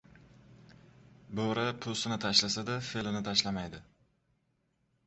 [1.41, 3.85] •Bo‘ri po‘stini tashlasa-da, fe’lini tashlamaydi.